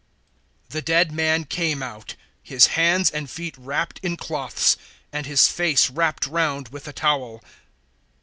011:044 0.69 0.69
The 0.71 0.81
dead 0.81 1.11
man 1.11 1.43
came 1.45 1.83
out, 1.83 2.15
his 2.41 2.65
hands 2.73 3.11
and 3.11 3.29
feet 3.29 3.55
wrapped 3.55 3.99
in 4.01 4.17
cloths, 4.17 4.75
and 5.13 5.27
his 5.27 5.47
face 5.47 5.91
wrapped 5.91 6.25
round 6.25 6.69
with 6.69 6.87
a 6.87 6.93
towel. 6.93 7.43